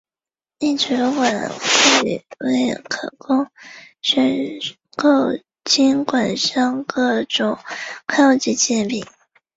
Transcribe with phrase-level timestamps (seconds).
[0.57, 1.51] 另图书馆
[2.01, 3.51] 柜位可供
[4.01, 4.33] 选
[4.97, 5.07] 购
[5.63, 6.53] 金管局
[6.87, 7.59] 各种
[8.07, 9.05] 刊物及纪念品。